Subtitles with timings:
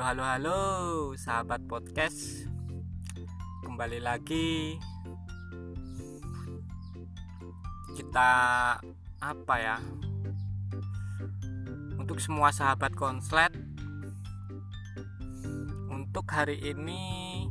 [0.00, 0.60] Halo halo halo
[1.12, 2.48] sahabat podcast.
[3.60, 4.80] Kembali lagi.
[7.92, 8.30] Kita
[9.20, 9.76] apa ya?
[12.00, 13.52] Untuk semua sahabat konslet
[15.92, 17.44] Untuk hari ini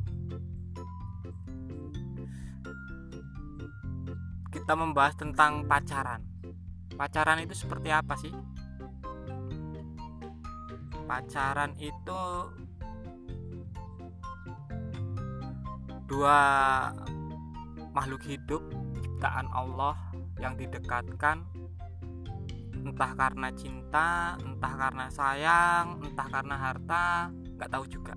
[4.50, 6.25] Kita membahas tentang pacaran.
[6.97, 8.34] Pacaran itu seperti apa sih?
[11.10, 12.22] Pacaran itu
[16.06, 16.38] dua
[17.98, 18.62] makhluk hidup
[19.02, 19.98] ciptaan Allah
[20.38, 21.42] yang didekatkan
[22.80, 28.16] entah karena cinta, entah karena sayang, entah karena harta, nggak tahu juga.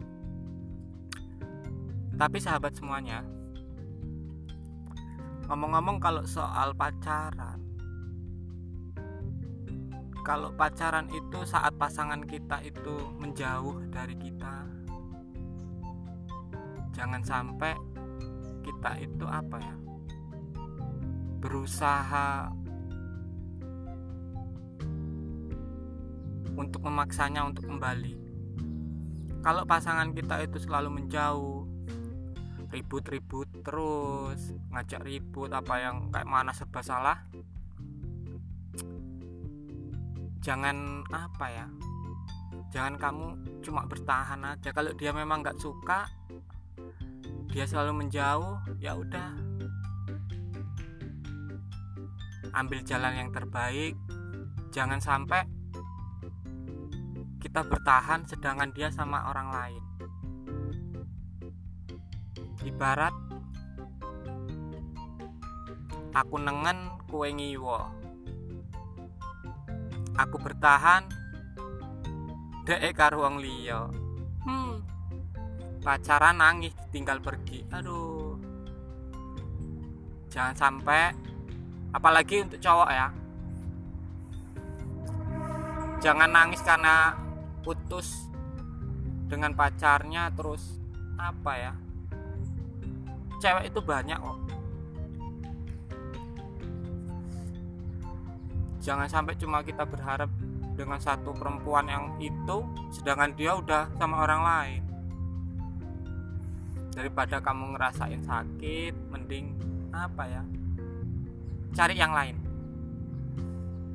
[2.14, 3.26] Tapi sahabat semuanya,
[5.50, 7.58] ngomong-ngomong kalau soal pacaran,
[10.22, 14.66] kalau pacaran itu saat pasangan kita itu menjauh dari kita
[16.94, 17.74] jangan sampai
[18.62, 19.74] kita itu apa ya
[21.42, 22.54] berusaha
[26.56, 28.14] untuk memaksanya untuk kembali.
[29.42, 31.66] Kalau pasangan kita itu selalu menjauh
[32.72, 37.20] ribut-ribut terus ngajak ribut apa yang kayak mana serba salah
[40.42, 41.66] jangan apa ya
[42.74, 43.26] jangan kamu
[43.62, 44.72] cuma bertahan aja.
[44.74, 46.08] Kalau dia memang nggak suka
[47.52, 49.30] dia selalu menjauh ya udah.
[52.56, 53.94] Ambil jalan yang terbaik.
[54.72, 55.44] Jangan sampai
[57.44, 59.84] kita bertahan sedangkan dia sama orang lain.
[62.64, 63.12] Ibarat
[66.16, 68.01] aku nengen kue ngiwo
[70.16, 71.08] aku bertahan.
[72.62, 73.90] Dek karo wong liya.
[74.42, 74.82] Hmm.
[75.82, 77.66] pacaran nangis tinggal pergi.
[77.74, 78.38] Aduh.
[80.30, 81.10] Jangan sampai
[81.90, 83.08] apalagi untuk cowok ya.
[86.02, 87.14] Jangan nangis karena
[87.62, 88.30] putus
[89.26, 90.78] dengan pacarnya terus
[91.18, 91.72] apa ya?
[93.42, 94.61] Cewek itu banyak kok
[98.82, 100.28] jangan sampai cuma kita berharap
[100.74, 104.82] dengan satu perempuan yang itu sedangkan dia udah sama orang lain.
[106.92, 109.56] Daripada kamu ngerasain sakit mending
[109.94, 110.42] apa ya
[111.72, 112.36] cari yang lain.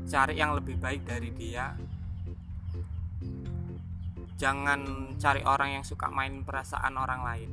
[0.08, 1.78] Cari yang lebih baik dari dia.
[4.38, 7.52] Jangan cari orang yang suka main perasaan orang lain.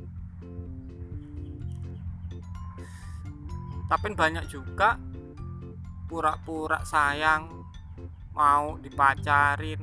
[3.85, 4.97] Tapi banyak juga
[6.05, 7.49] pura-pura sayang
[8.35, 9.81] mau dipacarin.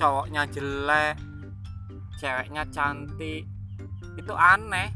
[0.00, 1.30] Cowoknya jelek
[2.20, 3.48] ceweknya cantik.
[4.20, 4.92] Itu aneh.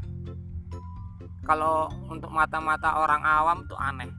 [1.41, 4.09] Kalau untuk mata-mata orang awam tuh aneh.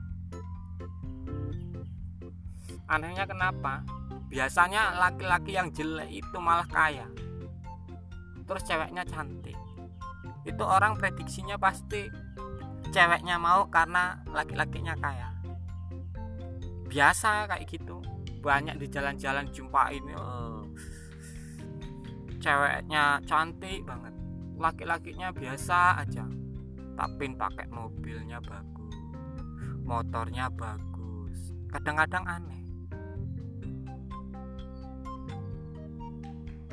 [2.87, 3.83] Anehnya kenapa?
[4.27, 7.07] Biasanya laki-laki yang jelek itu malah kaya.
[8.43, 9.55] Terus ceweknya cantik.
[10.43, 12.07] Itu orang prediksinya pasti
[12.91, 15.29] ceweknya mau karena laki-lakinya kaya.
[16.87, 17.99] Biasa kayak gitu.
[18.39, 20.63] Banyak di jalan-jalan jumpain oh,
[22.39, 24.13] ceweknya cantik banget.
[24.57, 26.25] Laki-lakinya biasa aja.
[26.97, 28.95] Tapi pakai mobilnya bagus.
[29.85, 31.53] Motornya bagus.
[31.69, 32.63] Kadang-kadang aneh.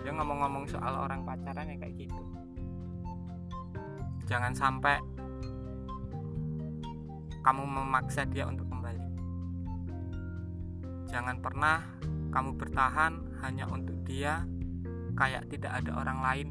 [0.01, 2.23] Dia ngomong-ngomong soal orang pacaran ya kayak gitu.
[4.25, 5.01] Jangan sampai
[7.45, 9.05] kamu memaksa dia untuk kembali.
[11.13, 11.85] Jangan pernah
[12.33, 13.13] kamu bertahan
[13.45, 14.49] hanya untuk dia,
[15.15, 16.49] kayak tidak ada orang lain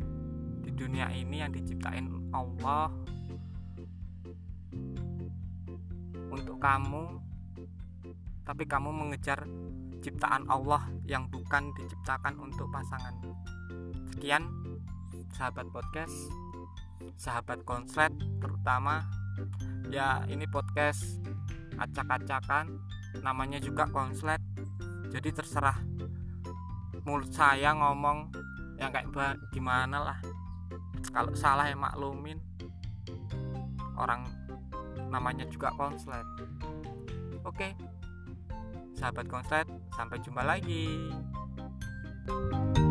[0.64, 2.94] di dunia ini yang diciptain Allah
[6.30, 7.20] untuk kamu,
[8.46, 9.44] tapi kamu mengejar
[10.00, 13.18] ciptaan Allah yang bukan diciptakan untuk pasangan.
[14.13, 14.46] Sekian,
[15.34, 16.16] sahabat podcast,
[17.18, 19.04] sahabat konslet, terutama
[19.94, 21.22] ya ini podcast
[21.78, 22.81] acak-acakan
[23.22, 24.42] namanya juga konslet.
[25.13, 25.78] Jadi terserah.
[27.06, 28.34] Mulut saya ngomong
[28.81, 30.18] yang kayak gimana lah.
[31.13, 32.42] Kalau salah ya maklumin.
[33.94, 34.25] Orang
[35.13, 36.25] namanya juga konslet.
[37.46, 37.78] Oke.
[38.98, 41.13] Sahabat konslet sampai jumpa lagi.
[42.24, 42.82] thank you